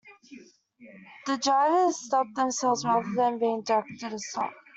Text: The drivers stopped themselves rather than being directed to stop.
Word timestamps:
The 1.27 1.37
drivers 1.37 1.99
stopped 2.03 2.33
themselves 2.33 2.83
rather 2.83 3.13
than 3.15 3.37
being 3.37 3.61
directed 3.61 4.09
to 4.09 4.17
stop. 4.17 4.51